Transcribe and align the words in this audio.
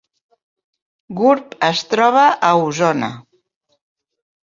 Gurb 1.19 1.55
es 1.73 1.85
troba 1.93 2.25
a 2.51 2.53
Osona 2.65 3.15